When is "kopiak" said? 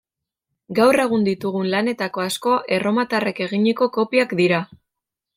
3.99-4.33